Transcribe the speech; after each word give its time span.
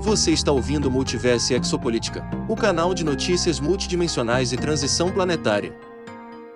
Você 0.00 0.30
está 0.30 0.52
ouvindo 0.52 0.88
Multiverso 0.88 1.52
Exopolítica, 1.52 2.24
o 2.48 2.54
canal 2.54 2.94
de 2.94 3.04
notícias 3.04 3.58
multidimensionais 3.58 4.52
e 4.52 4.56
transição 4.56 5.10
planetária. 5.10 5.76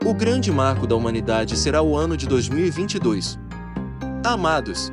O 0.04 0.14
grande 0.14 0.52
marco 0.52 0.86
da 0.86 0.94
humanidade 0.94 1.56
será 1.58 1.82
o 1.82 1.96
ano 1.96 2.16
de 2.16 2.24
2022. 2.28 3.40
Amados, 4.24 4.92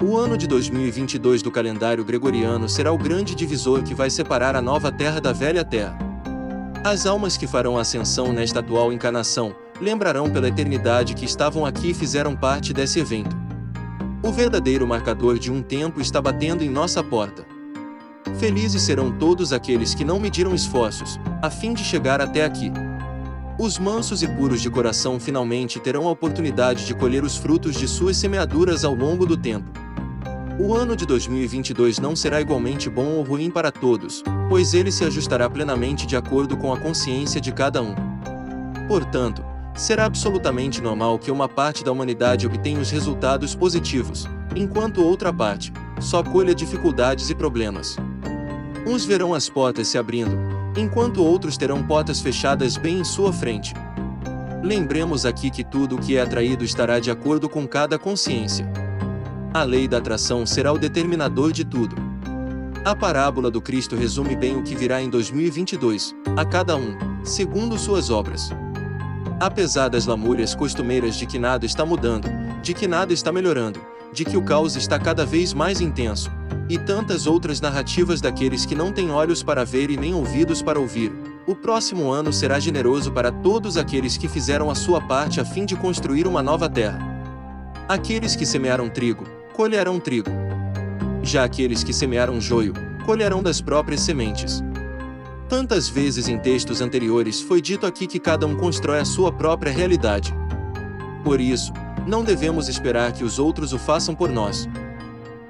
o 0.00 0.16
ano 0.16 0.38
de 0.38 0.46
2022 0.46 1.42
do 1.42 1.50
calendário 1.50 2.04
gregoriano 2.04 2.68
será 2.68 2.92
o 2.92 2.98
grande 2.98 3.34
divisor 3.34 3.82
que 3.82 3.94
vai 3.94 4.10
separar 4.10 4.54
a 4.54 4.62
nova 4.62 4.92
Terra 4.92 5.20
da 5.20 5.32
velha 5.32 5.64
Terra. 5.64 5.98
As 6.84 7.04
almas 7.04 7.36
que 7.36 7.48
farão 7.48 7.76
ascensão 7.76 8.32
nesta 8.32 8.60
atual 8.60 8.92
encarnação 8.92 9.52
lembrarão 9.80 10.30
pela 10.30 10.48
eternidade 10.48 11.14
que 11.14 11.24
estavam 11.24 11.66
aqui 11.66 11.90
e 11.90 11.94
fizeram 11.94 12.36
parte 12.36 12.72
desse 12.72 13.00
evento. 13.00 13.36
O 14.22 14.30
verdadeiro 14.30 14.86
marcador 14.86 15.36
de 15.36 15.50
um 15.50 15.60
tempo 15.60 16.00
está 16.00 16.22
batendo 16.22 16.62
em 16.62 16.70
nossa 16.70 17.02
porta. 17.02 17.55
Felizes 18.38 18.82
serão 18.82 19.10
todos 19.10 19.52
aqueles 19.52 19.94
que 19.94 20.04
não 20.04 20.20
mediram 20.20 20.54
esforços, 20.54 21.18
a 21.40 21.48
fim 21.48 21.72
de 21.72 21.82
chegar 21.82 22.20
até 22.20 22.44
aqui. 22.44 22.70
Os 23.58 23.78
mansos 23.78 24.22
e 24.22 24.28
puros 24.28 24.60
de 24.60 24.68
coração 24.68 25.18
finalmente 25.18 25.80
terão 25.80 26.06
a 26.06 26.10
oportunidade 26.10 26.84
de 26.84 26.94
colher 26.94 27.24
os 27.24 27.36
frutos 27.36 27.76
de 27.76 27.88
suas 27.88 28.16
semeaduras 28.18 28.84
ao 28.84 28.94
longo 28.94 29.24
do 29.24 29.36
tempo. 29.36 29.70
O 30.58 30.74
ano 30.74 30.94
de 30.94 31.06
2022 31.06 31.98
não 31.98 32.14
será 32.14 32.40
igualmente 32.40 32.90
bom 32.90 33.16
ou 33.16 33.22
ruim 33.22 33.50
para 33.50 33.70
todos, 33.70 34.22
pois 34.48 34.74
ele 34.74 34.92
se 34.92 35.04
ajustará 35.04 35.48
plenamente 35.48 36.06
de 36.06 36.16
acordo 36.16 36.56
com 36.56 36.72
a 36.72 36.78
consciência 36.78 37.40
de 37.40 37.52
cada 37.52 37.82
um. 37.82 37.94
Portanto, 38.88 39.42
será 39.74 40.06
absolutamente 40.06 40.82
normal 40.82 41.18
que 41.18 41.30
uma 41.30 41.48
parte 41.48 41.84
da 41.84 41.92
humanidade 41.92 42.46
obtenha 42.46 42.80
os 42.80 42.90
resultados 42.90 43.54
positivos, 43.54 44.26
enquanto 44.54 45.02
outra 45.02 45.32
parte 45.32 45.72
só 46.00 46.22
colha 46.22 46.54
dificuldades 46.54 47.30
e 47.30 47.34
problemas. 47.34 47.96
Uns 48.86 49.04
verão 49.04 49.34
as 49.34 49.48
portas 49.48 49.88
se 49.88 49.98
abrindo, 49.98 50.38
enquanto 50.76 51.20
outros 51.20 51.56
terão 51.56 51.82
portas 51.82 52.20
fechadas 52.20 52.76
bem 52.76 53.00
em 53.00 53.04
sua 53.04 53.32
frente. 53.32 53.74
Lembremos 54.62 55.26
aqui 55.26 55.50
que 55.50 55.64
tudo 55.64 55.96
o 55.96 55.98
que 55.98 56.16
é 56.16 56.20
atraído 56.20 56.64
estará 56.64 57.00
de 57.00 57.10
acordo 57.10 57.48
com 57.48 57.66
cada 57.66 57.98
consciência. 57.98 58.64
A 59.52 59.64
lei 59.64 59.88
da 59.88 59.98
atração 59.98 60.46
será 60.46 60.72
o 60.72 60.78
determinador 60.78 61.50
de 61.50 61.64
tudo. 61.64 61.96
A 62.84 62.94
parábola 62.94 63.50
do 63.50 63.60
Cristo 63.60 63.96
resume 63.96 64.36
bem 64.36 64.56
o 64.56 64.62
que 64.62 64.76
virá 64.76 65.02
em 65.02 65.10
2022, 65.10 66.14
a 66.36 66.44
cada 66.44 66.76
um, 66.76 66.96
segundo 67.24 67.76
suas 67.76 68.08
obras. 68.08 68.50
Apesar 69.40 69.88
das 69.88 70.06
lamúrias 70.06 70.54
costumeiras 70.54 71.16
de 71.16 71.26
que 71.26 71.40
nada 71.40 71.66
está 71.66 71.84
mudando, 71.84 72.28
de 72.62 72.72
que 72.72 72.86
nada 72.86 73.12
está 73.12 73.32
melhorando, 73.32 73.80
de 74.12 74.24
que 74.24 74.36
o 74.36 74.42
caos 74.42 74.76
está 74.76 74.96
cada 74.96 75.26
vez 75.26 75.52
mais 75.52 75.80
intenso, 75.80 76.30
e 76.68 76.78
tantas 76.78 77.26
outras 77.26 77.60
narrativas 77.60 78.20
daqueles 78.20 78.66
que 78.66 78.74
não 78.74 78.92
têm 78.92 79.10
olhos 79.10 79.42
para 79.42 79.64
ver 79.64 79.90
e 79.90 79.96
nem 79.96 80.14
ouvidos 80.14 80.62
para 80.62 80.80
ouvir. 80.80 81.12
O 81.46 81.54
próximo 81.54 82.10
ano 82.10 82.32
será 82.32 82.58
generoso 82.58 83.12
para 83.12 83.30
todos 83.30 83.76
aqueles 83.76 84.16
que 84.16 84.28
fizeram 84.28 84.68
a 84.68 84.74
sua 84.74 85.00
parte 85.00 85.40
a 85.40 85.44
fim 85.44 85.64
de 85.64 85.76
construir 85.76 86.26
uma 86.26 86.42
nova 86.42 86.68
terra. 86.68 86.98
Aqueles 87.88 88.34
que 88.34 88.44
semearam 88.44 88.88
trigo, 88.88 89.24
colherão 89.52 90.00
trigo. 90.00 90.30
Já 91.22 91.44
aqueles 91.44 91.84
que 91.84 91.92
semearam 91.92 92.40
joio, 92.40 92.74
colherão 93.04 93.42
das 93.42 93.60
próprias 93.60 94.00
sementes. 94.00 94.62
Tantas 95.48 95.88
vezes 95.88 96.26
em 96.26 96.36
textos 96.36 96.80
anteriores 96.80 97.40
foi 97.40 97.62
dito 97.62 97.86
aqui 97.86 98.08
que 98.08 98.18
cada 98.18 98.44
um 98.44 98.56
constrói 98.56 98.98
a 98.98 99.04
sua 99.04 99.30
própria 99.30 99.70
realidade. 99.70 100.34
Por 101.22 101.40
isso, 101.40 101.72
não 102.04 102.24
devemos 102.24 102.68
esperar 102.68 103.12
que 103.12 103.22
os 103.22 103.38
outros 103.38 103.72
o 103.72 103.78
façam 103.78 104.12
por 104.14 104.28
nós. 104.28 104.68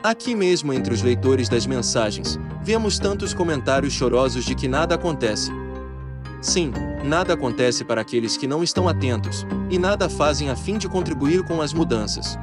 Aqui 0.07 0.37
mesmo 0.37 0.73
entre 0.73 0.95
os 0.95 1.03
leitores 1.03 1.49
das 1.49 1.67
mensagens, 1.67 2.39
vemos 2.63 2.97
tantos 2.97 3.35
comentários 3.35 3.93
chorosos 3.93 4.45
de 4.45 4.55
que 4.55 4.69
nada 4.69 4.95
acontece. 4.95 5.51
Sim, 6.41 6.73
nada 7.03 7.35
acontece 7.35 7.85
para 7.85 8.03
aqueles 8.03 8.37
que 8.37 8.47
não 8.47 8.63
estão 8.63 8.89
atentos, 8.89 9.45
e 9.69 9.81
nada 9.81 10.09
fazem 10.09 10.49
a 10.49 10.55
fim 10.55 10.79
de 10.79 10.89
contribuir 10.89 11.43
com 11.43 11.61
as 11.61 11.73
mudanças. 11.73 12.39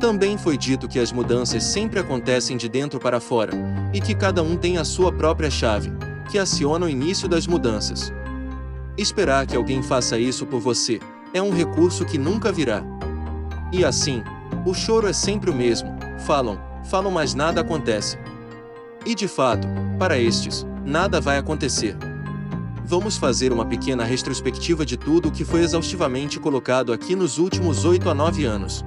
Também 0.00 0.36
foi 0.36 0.58
dito 0.58 0.88
que 0.88 0.98
as 0.98 1.12
mudanças 1.12 1.62
sempre 1.62 2.00
acontecem 2.00 2.56
de 2.56 2.68
dentro 2.68 2.98
para 2.98 3.20
fora, 3.20 3.52
e 3.94 4.00
que 4.00 4.12
cada 4.12 4.42
um 4.42 4.56
tem 4.56 4.76
a 4.76 4.84
sua 4.84 5.12
própria 5.12 5.52
chave, 5.52 5.92
que 6.32 6.36
aciona 6.36 6.86
o 6.86 6.90
início 6.90 7.28
das 7.28 7.46
mudanças. 7.46 8.12
Esperar 8.98 9.46
que 9.46 9.54
alguém 9.54 9.84
faça 9.84 10.18
isso 10.18 10.44
por 10.46 10.58
você 10.58 10.98
é 11.32 11.40
um 11.40 11.52
recurso 11.52 12.04
que 12.04 12.18
nunca 12.18 12.50
virá. 12.50 12.82
E 13.70 13.84
assim, 13.84 14.24
o 14.66 14.74
choro 14.74 15.06
é 15.06 15.12
sempre 15.12 15.48
o 15.48 15.54
mesmo, 15.54 15.96
falam, 16.26 16.71
falam, 16.84 17.10
mas 17.10 17.34
nada 17.34 17.60
acontece. 17.60 18.18
E 19.04 19.14
de 19.14 19.26
fato, 19.26 19.66
para 19.98 20.18
estes, 20.18 20.66
nada 20.84 21.20
vai 21.20 21.38
acontecer. 21.38 21.96
Vamos 22.84 23.16
fazer 23.16 23.52
uma 23.52 23.64
pequena 23.64 24.04
retrospectiva 24.04 24.84
de 24.84 24.96
tudo 24.96 25.28
o 25.28 25.32
que 25.32 25.44
foi 25.44 25.60
exaustivamente 25.60 26.38
colocado 26.38 26.92
aqui 26.92 27.14
nos 27.16 27.38
últimos 27.38 27.84
8 27.84 28.10
a 28.10 28.14
9 28.14 28.44
anos. 28.44 28.84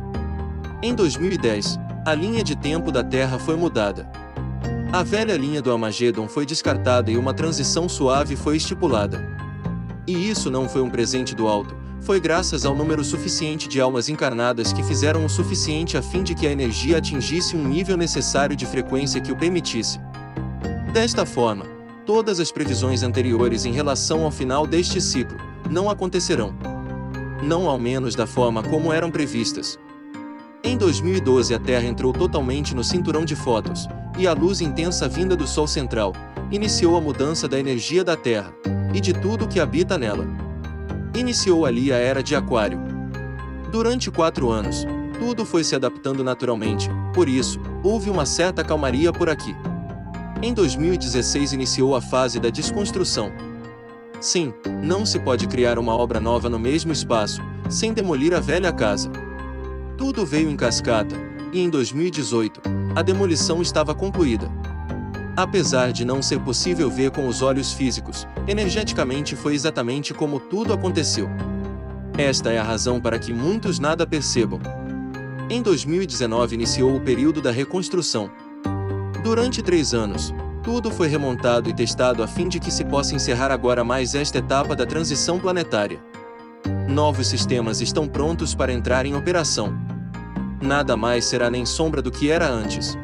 Em 0.82 0.94
2010, 0.94 1.80
a 2.06 2.14
linha 2.14 2.44
de 2.44 2.56
tempo 2.56 2.92
da 2.92 3.04
Terra 3.04 3.40
foi 3.40 3.56
mudada. 3.56 4.10
A 4.92 5.02
velha 5.02 5.36
linha 5.36 5.62
do 5.62 5.72
Armageddon 5.72 6.28
foi 6.28 6.46
descartada 6.46 7.10
e 7.10 7.18
uma 7.18 7.34
transição 7.34 7.90
suave 7.90 8.36
foi 8.36 8.58
estipulada. 8.58 9.28
E 10.08 10.30
isso 10.30 10.52
não 10.52 10.70
foi 10.70 10.82
um 10.82 10.90
presente 10.90 11.34
do 11.34 11.48
alto, 11.48 11.76
foi 12.06 12.20
graças 12.20 12.68
ao 12.68 12.76
número 12.76 13.04
suficiente 13.04 13.68
de 13.68 13.82
almas 13.82 14.10
encarnadas 14.10 14.72
que 14.72 14.84
fizeram 14.84 15.26
o 15.26 15.30
suficiente 15.30 15.98
a 15.98 16.04
fim 16.04 16.22
de 16.22 16.36
que 16.36 16.46
a 16.46 16.52
energia 16.52 17.00
atingisse 17.00 17.58
um 17.58 17.68
nível 17.68 17.98
necessário 17.98 18.56
de 18.56 18.64
frequência 18.64 19.20
que 19.20 19.32
o 19.32 19.36
permitisse. 19.36 20.00
Desta 20.94 21.26
forma, 21.26 21.66
todas 22.06 22.40
as 22.40 22.52
previsões 22.52 23.02
anteriores 23.02 23.66
em 23.66 23.72
relação 23.72 24.24
ao 24.24 24.30
final 24.30 24.68
deste 24.68 25.02
ciclo 25.02 25.36
não 25.68 25.90
acontecerão. 25.90 26.56
Não 27.42 27.68
ao 27.68 27.80
menos 27.80 28.14
da 28.14 28.28
forma 28.28 28.62
como 28.62 28.94
eram 28.94 29.10
previstas. 29.10 29.80
Em 30.64 30.78
2012 30.78 31.56
a 31.56 31.60
Terra 31.60 31.86
entrou 31.86 32.14
totalmente 32.14 32.76
no 32.76 32.84
cinturão 32.84 33.26
de 33.26 33.36
fótons, 33.36 33.88
e 34.16 34.28
a 34.28 34.34
luz 34.34 34.62
intensa 34.62 35.10
vinda 35.10 35.36
do 35.36 35.48
Sol 35.48 35.66
central 35.66 36.14
iniciou 36.52 36.96
a 36.98 37.02
mudança 37.02 37.48
da 37.48 37.60
energia 37.60 38.04
da 38.04 38.16
Terra 38.16 38.54
e 38.94 39.02
de 39.02 39.12
tudo 39.12 39.48
que 39.48 39.60
habita 39.60 39.98
nela. 39.98 40.45
Iniciou 41.16 41.66
ali 41.66 41.94
a 41.94 41.96
era 41.96 42.22
de 42.22 42.36
Aquário. 42.36 42.78
Durante 43.72 44.12
quatro 44.12 44.50
anos, 44.50 44.86
tudo 45.18 45.46
foi 45.46 45.64
se 45.64 45.74
adaptando 45.74 46.26
naturalmente, 46.26 46.90
por 47.14 47.30
isso, 47.30 47.58
houve 47.82 48.10
uma 48.10 48.26
certa 48.26 48.66
calmaria 48.66 49.14
por 49.14 49.30
aqui. 49.30 49.56
Em 50.42 50.54
2016 50.54 51.54
iniciou 51.54 51.96
a 51.96 52.02
fase 52.02 52.38
da 52.38 52.50
desconstrução. 52.50 53.32
Sim, 54.20 54.54
não 54.84 55.06
se 55.06 55.18
pode 55.18 55.48
criar 55.48 55.80
uma 55.80 55.96
obra 55.96 56.20
nova 56.20 56.50
no 56.50 56.60
mesmo 56.60 56.92
espaço, 56.92 57.42
sem 57.70 57.94
demolir 57.94 58.34
a 58.34 58.42
velha 58.42 58.74
casa. 58.74 59.10
Tudo 59.98 60.26
veio 60.26 60.50
em 60.50 60.58
cascata, 60.58 61.16
e 61.54 61.62
em 61.62 61.70
2018, 61.70 62.62
a 62.94 63.02
demolição 63.02 63.62
estava 63.62 63.96
concluída. 63.96 64.52
Apesar 65.38 65.94
de 65.94 66.04
não 66.04 66.22
ser 66.22 66.40
possível 66.42 66.90
ver 66.90 67.12
com 67.12 67.26
os 67.28 67.42
olhos 67.42 67.72
físicos, 67.72 68.28
energeticamente 68.48 69.36
foi 69.36 69.54
exatamente 69.56 70.14
como 70.14 70.40
tudo 70.40 70.74
aconteceu. 70.74 71.30
Esta 72.18 72.52
é 72.52 72.58
a 72.58 72.64
razão 72.64 73.02
para 73.02 73.20
que 73.20 73.34
muitos 73.34 73.80
nada 73.80 74.08
percebam. 74.08 74.60
Em 75.50 75.62
2019 75.62 76.56
iniciou 76.56 76.96
o 76.96 77.02
período 77.02 77.42
da 77.42 77.52
reconstrução. 77.52 78.32
Durante 79.24 79.62
três 79.62 79.94
anos, 79.94 80.34
tudo 80.64 80.90
foi 80.90 81.08
remontado 81.08 81.70
e 81.70 81.74
testado 81.74 82.24
a 82.24 82.28
fim 82.28 82.48
de 82.48 82.60
que 82.60 82.72
se 82.72 82.84
possa 82.86 83.14
encerrar 83.14 83.52
agora 83.52 83.84
mais 83.84 84.16
esta 84.16 84.40
etapa 84.40 84.76
da 84.76 84.86
transição 84.86 85.40
planetária. 85.40 86.00
Novos 86.88 87.28
sistemas 87.28 87.82
estão 87.82 88.08
prontos 88.08 88.56
para 88.56 88.74
entrar 88.74 89.06
em 89.06 89.16
operação. 89.16 89.78
Nada 90.62 90.96
mais 90.98 91.26
será 91.26 91.50
nem 91.50 91.66
sombra 91.66 92.02
do 92.02 92.10
que 92.10 92.32
era 92.32 92.50
antes. 92.50 92.98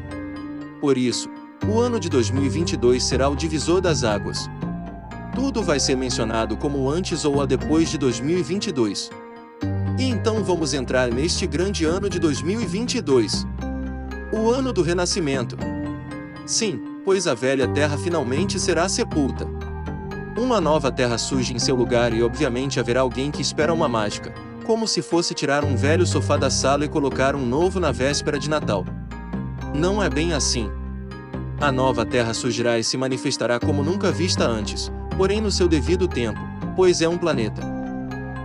Por 0.80 0.98
isso, 0.98 1.28
o 1.68 1.78
ano 1.78 2.00
de 2.00 2.08
2022 2.08 3.04
será 3.04 3.28
o 3.28 3.36
divisor 3.36 3.80
das 3.80 4.02
águas. 4.02 4.50
Tudo 5.34 5.62
vai 5.62 5.80
ser 5.80 5.96
mencionado 5.96 6.58
como 6.58 6.90
antes 6.90 7.24
ou 7.24 7.40
a 7.40 7.46
depois 7.46 7.90
de 7.90 7.96
2022. 7.96 9.10
E 9.98 10.04
então 10.04 10.44
vamos 10.44 10.74
entrar 10.74 11.10
neste 11.10 11.46
grande 11.46 11.86
ano 11.86 12.08
de 12.10 12.18
2022. 12.18 13.46
O 14.30 14.50
ano 14.50 14.74
do 14.74 14.82
renascimento. 14.82 15.56
Sim, 16.44 16.80
pois 17.02 17.26
a 17.26 17.32
velha 17.32 17.66
terra 17.66 17.96
finalmente 17.96 18.60
será 18.60 18.88
sepulta. 18.90 19.46
Uma 20.36 20.60
nova 20.60 20.92
terra 20.92 21.16
surge 21.16 21.54
em 21.54 21.58
seu 21.58 21.76
lugar 21.76 22.12
e 22.12 22.22
obviamente 22.22 22.78
haverá 22.78 23.00
alguém 23.00 23.30
que 23.30 23.40
espera 23.40 23.72
uma 23.72 23.88
mágica, 23.88 24.34
como 24.66 24.86
se 24.86 25.00
fosse 25.00 25.32
tirar 25.32 25.64
um 25.64 25.76
velho 25.76 26.06
sofá 26.06 26.36
da 26.36 26.50
sala 26.50 26.84
e 26.84 26.88
colocar 26.88 27.34
um 27.34 27.44
novo 27.44 27.80
na 27.80 27.90
véspera 27.90 28.38
de 28.38 28.50
Natal. 28.50 28.84
Não 29.74 30.02
é 30.02 30.10
bem 30.10 30.34
assim. 30.34 30.70
A 31.58 31.72
nova 31.72 32.04
terra 32.04 32.34
surgirá 32.34 32.78
e 32.78 32.84
se 32.84 32.96
manifestará 32.96 33.58
como 33.60 33.82
nunca 33.82 34.10
vista 34.10 34.44
antes, 34.44 34.90
porém 35.16 35.40
no 35.40 35.50
seu 35.50 35.68
devido 35.68 36.08
tempo, 36.08 36.40
pois 36.76 37.02
é 37.02 37.08
um 37.08 37.18
planeta. 37.18 37.62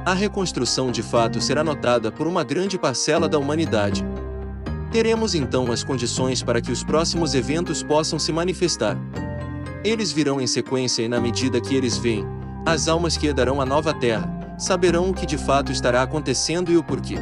A 0.05 0.13
reconstrução 0.13 0.91
de 0.91 1.03
fato 1.03 1.41
será 1.41 1.63
notada 1.63 2.11
por 2.11 2.27
uma 2.27 2.43
grande 2.43 2.77
parcela 2.77 3.27
da 3.27 3.37
humanidade. 3.37 4.05
Teremos 4.91 5.35
então 5.35 5.71
as 5.71 5.83
condições 5.83 6.41
para 6.41 6.61
que 6.61 6.71
os 6.71 6.83
próximos 6.83 7.35
eventos 7.35 7.83
possam 7.83 8.17
se 8.17 8.31
manifestar. 8.31 8.97
Eles 9.83 10.11
virão 10.11 10.39
em 10.39 10.47
sequência 10.47 11.03
e 11.03 11.09
na 11.09 11.19
medida 11.19 11.59
que 11.59 11.75
eles 11.75 11.97
vêm, 11.97 12.25
as 12.65 12.87
almas 12.87 13.17
que 13.17 13.27
herdarão 13.27 13.59
a 13.61 13.65
nova 13.65 13.93
terra, 13.93 14.29
saberão 14.57 15.09
o 15.09 15.13
que 15.13 15.25
de 15.25 15.37
fato 15.37 15.71
estará 15.71 16.01
acontecendo 16.01 16.71
e 16.71 16.77
o 16.77 16.83
porquê. 16.83 17.17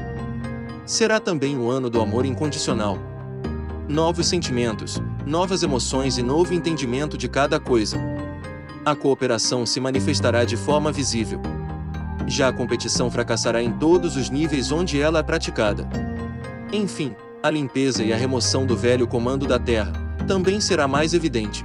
Será 0.86 1.20
também 1.20 1.58
o 1.58 1.70
ano 1.70 1.90
do 1.90 2.00
amor 2.00 2.26
incondicional. 2.26 3.00
Novos 3.88 4.28
sentimentos, 4.28 5.02
novas 5.26 5.64
emoções 5.64 6.18
e 6.18 6.24
novo 6.24 6.54
entendimento 6.54 7.18
de 7.18 7.28
cada 7.28 7.60
coisa. 7.60 7.98
A 8.86 8.96
cooperação 8.96 9.66
se 9.66 9.80
manifestará 9.80 10.46
de 10.46 10.56
forma 10.56 10.92
visível. 10.92 11.42
Já 12.28 12.50
a 12.50 12.54
competição 12.54 13.10
fracassará 13.10 13.60
em 13.60 13.72
todos 13.72 14.16
os 14.16 14.30
níveis 14.30 14.72
onde 14.72 15.02
ela 15.02 15.18
é 15.18 15.24
praticada. 15.24 15.90
Enfim, 16.72 17.16
a 17.42 17.50
limpeza 17.50 18.04
e 18.04 18.14
a 18.14 18.16
remoção 18.16 18.64
do 18.64 18.78
velho 18.78 19.08
comando 19.08 19.48
da 19.48 19.58
Terra 19.58 19.92
também 20.28 20.62
será 20.62 20.88
mais 20.88 21.16
evidente. 21.16 21.64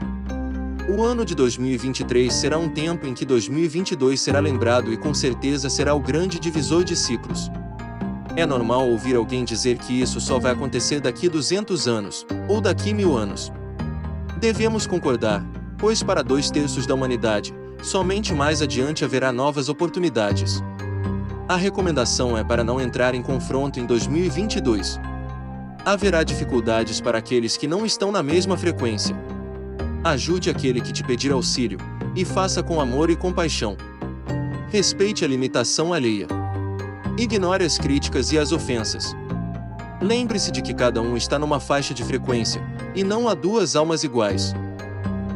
O 0.89 1.03
ano 1.03 1.23
de 1.23 1.35
2023 1.35 2.33
será 2.33 2.57
um 2.57 2.71
tempo 2.71 3.07
em 3.07 3.13
que 3.13 3.27
2022 3.27 4.19
será 4.19 4.41
lembrado 4.41 4.91
e 4.91 4.97
com 4.97 5.13
certeza 5.13 5.69
será 5.69 5.95
o 5.95 6.01
grande 6.01 6.41
divisor 6.41 6.85
de 6.85 6.97
ciclos. 6.97 7.51
É 8.35 8.47
normal 8.47 8.89
ouvir 8.89 9.15
alguém 9.15 9.45
dizer 9.45 9.77
que 9.77 10.01
isso 10.01 10.23
só 10.23 10.39
vai 10.39 10.53
acontecer 10.53 11.01
daqui 11.01 11.29
200 11.29 11.87
anos, 11.87 12.27
ou 12.49 12.63
daqui 12.63 12.95
mil 12.95 13.15
anos. 13.15 13.53
Devemos 14.39 14.87
concordar, 14.87 15.45
pois 15.81 16.03
para 16.03 16.23
dois 16.23 16.51
terços 16.51 16.87
da 16.87 16.95
humanidade, 16.95 17.55
somente 17.83 18.35
mais 18.35 18.61
adiante 18.61 19.05
haverá 19.05 19.33
novas 19.33 19.71
oportunidades. 19.71 20.63
A 21.49 21.57
recomendação 21.57 22.37
é 22.37 22.45
para 22.45 22.63
não 22.63 22.81
entrar 22.81 23.15
em 23.15 23.23
confronto 23.23 23.81
em 23.81 23.87
2022. 23.87 25.01
Haverá 25.85 26.23
dificuldades 26.23 27.01
para 27.01 27.19
aqueles 27.19 27.57
que 27.57 27.67
não 27.67 27.87
estão 27.87 28.13
na 28.13 28.23
mesma 28.23 28.57
frequência. 28.57 29.17
Ajude 30.05 30.51
aquele 30.51 30.81
que 30.81 30.93
te 30.93 31.03
pedir 31.03 31.33
auxílio, 31.33 31.79
e 32.15 32.25
faça 32.25 32.63
com 32.63 32.81
amor 32.81 33.11
e 33.11 33.17
compaixão. 33.17 33.77
Respeite 34.69 35.25
a 35.25 35.29
limitação 35.29 35.93
alheia. 35.93 36.27
Ignore 37.19 37.65
as 37.65 37.79
críticas 37.79 38.31
e 38.33 38.39
as 38.39 38.53
ofensas. 38.53 39.17
Lembre-se 40.01 40.51
de 40.51 40.63
que 40.63 40.73
cada 40.73 41.03
um 41.03 41.17
está 41.17 41.39
numa 41.39 41.59
faixa 41.59 41.93
de 41.93 42.05
frequência, 42.05 42.63
e 42.95 43.03
não 43.03 43.29
há 43.29 43.35
duas 43.35 43.75
almas 43.77 44.05
iguais. 44.05 44.55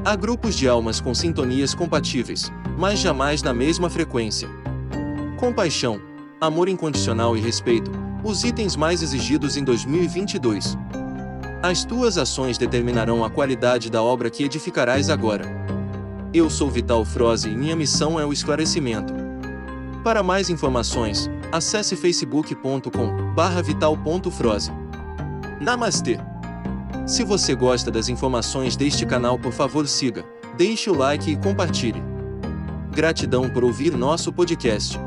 Há 0.06 0.16
grupos 0.16 0.54
de 0.54 0.68
almas 0.68 1.00
com 1.00 1.14
sintonias 1.14 1.74
compatíveis, 1.74 2.52
mas 2.76 2.98
jamais 2.98 3.42
na 3.42 3.54
mesma 3.54 3.88
frequência. 3.88 4.46
Compaixão, 5.38 5.98
amor 6.38 6.68
incondicional 6.68 7.34
e 7.34 7.40
respeito, 7.40 7.90
os 8.22 8.44
itens 8.44 8.76
mais 8.76 9.02
exigidos 9.02 9.56
em 9.56 9.64
2022. 9.64 10.76
As 11.62 11.86
tuas 11.86 12.18
ações 12.18 12.58
determinarão 12.58 13.24
a 13.24 13.30
qualidade 13.30 13.90
da 13.90 14.02
obra 14.02 14.28
que 14.28 14.44
edificarás 14.44 15.08
agora. 15.08 15.46
Eu 16.34 16.50
sou 16.50 16.68
Vital 16.68 17.02
Froze 17.02 17.48
e 17.48 17.56
minha 17.56 17.74
missão 17.74 18.20
é 18.20 18.26
o 18.26 18.32
esclarecimento. 18.32 19.14
Para 20.04 20.22
mais 20.22 20.50
informações, 20.50 21.30
acesse 21.50 21.96
facebook.com/vital.froze. 21.96 24.70
Namastê. 25.62 26.20
Se 27.06 27.22
você 27.22 27.54
gosta 27.54 27.90
das 27.90 28.08
informações 28.08 28.76
deste 28.76 29.04
canal, 29.04 29.38
por 29.38 29.52
favor, 29.52 29.86
siga, 29.86 30.24
deixe 30.56 30.88
o 30.88 30.94
like 30.94 31.30
e 31.30 31.36
compartilhe. 31.36 32.02
Gratidão 32.92 33.50
por 33.50 33.62
ouvir 33.62 33.94
nosso 33.94 34.32
podcast. 34.32 34.98